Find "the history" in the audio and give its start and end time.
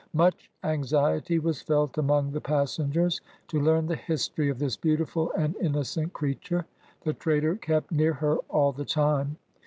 3.85-4.49